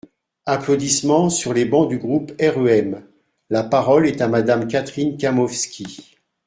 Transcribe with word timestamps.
(Applaudissements 0.47 1.29
sur 1.29 1.53
les 1.53 1.63
bancs 1.65 1.87
du 1.87 1.99
groupe 1.99 2.31
REM.) 2.41 3.03
La 3.51 3.63
parole 3.63 4.07
est 4.07 4.19
à 4.21 4.27
Madame 4.27 4.67
Catherine 4.67 5.15
Kamowski. 5.15 6.15